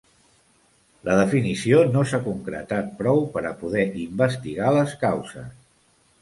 La 1.09 1.17
definició 1.19 1.83
no 1.95 2.03
s'ha 2.11 2.19
concretat 2.29 2.89
prou 3.03 3.21
per 3.37 3.45
a 3.51 3.53
poder 3.61 3.85
investigar 4.07 4.73
les 4.79 4.97
causes. 5.05 5.55